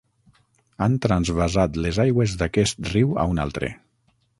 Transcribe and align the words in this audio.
Han 0.85 0.95
transvasat 1.07 1.77
les 1.85 2.03
aigües 2.07 2.37
d'aquest 2.43 2.85
riu 2.95 3.17
a 3.25 3.33
un 3.35 3.49
altre. 3.49 3.75